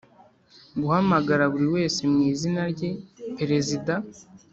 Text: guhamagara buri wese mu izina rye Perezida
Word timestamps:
guhamagara 0.81 1.43
buri 1.51 1.67
wese 1.75 2.01
mu 2.11 2.19
izina 2.31 2.61
rye 2.71 2.89
Perezida 3.37 3.93